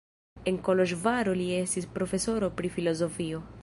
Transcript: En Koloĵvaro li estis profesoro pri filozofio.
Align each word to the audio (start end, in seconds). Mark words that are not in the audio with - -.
En 0.51 0.55
Koloĵvaro 0.67 1.37
li 1.43 1.47
estis 1.59 1.89
profesoro 2.01 2.53
pri 2.61 2.77
filozofio. 2.79 3.49